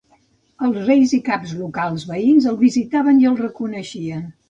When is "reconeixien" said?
3.47-4.31